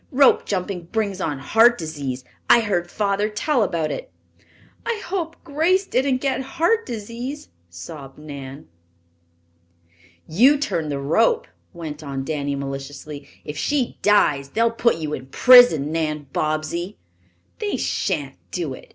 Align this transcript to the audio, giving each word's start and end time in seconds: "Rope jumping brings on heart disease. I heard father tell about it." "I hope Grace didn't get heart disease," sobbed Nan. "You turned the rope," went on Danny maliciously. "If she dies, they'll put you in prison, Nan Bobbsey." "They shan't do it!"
"Rope 0.09 0.47
jumping 0.47 0.85
brings 0.85 1.21
on 1.21 1.37
heart 1.37 1.77
disease. 1.77 2.23
I 2.49 2.61
heard 2.61 2.89
father 2.89 3.29
tell 3.29 3.61
about 3.61 3.91
it." 3.91 4.11
"I 4.83 4.99
hope 5.05 5.35
Grace 5.43 5.85
didn't 5.85 6.21
get 6.21 6.41
heart 6.41 6.87
disease," 6.87 7.49
sobbed 7.69 8.17
Nan. 8.17 8.67
"You 10.27 10.57
turned 10.57 10.91
the 10.91 10.97
rope," 10.97 11.45
went 11.71 12.01
on 12.01 12.23
Danny 12.25 12.55
maliciously. 12.55 13.27
"If 13.45 13.59
she 13.59 13.99
dies, 14.01 14.49
they'll 14.49 14.71
put 14.71 14.95
you 14.95 15.13
in 15.13 15.27
prison, 15.27 15.91
Nan 15.91 16.25
Bobbsey." 16.33 16.97
"They 17.59 17.77
shan't 17.77 18.37
do 18.49 18.73
it!" 18.73 18.89